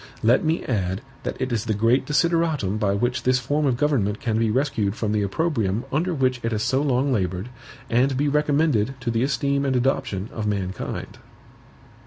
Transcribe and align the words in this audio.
Let 0.23 0.43
me 0.43 0.63
add 0.63 1.01
that 1.21 1.39
it 1.39 1.51
is 1.53 1.65
the 1.65 1.75
great 1.75 2.07
desideratum 2.07 2.79
by 2.79 2.95
which 2.95 3.21
this 3.21 3.37
form 3.37 3.67
of 3.67 3.77
government 3.77 4.19
can 4.19 4.39
be 4.39 4.49
rescued 4.49 4.95
from 4.95 5.11
the 5.11 5.21
opprobrium 5.21 5.85
under 5.91 6.11
which 6.11 6.39
it 6.41 6.51
has 6.51 6.63
so 6.63 6.81
long 6.81 7.13
labored, 7.13 7.49
and 7.87 8.17
be 8.17 8.27
recommended 8.27 8.95
to 9.01 9.11
the 9.11 9.21
esteem 9.21 9.63
and 9.63 9.75
adoption 9.75 10.29
of 10.33 10.47
mankind. 10.47 11.19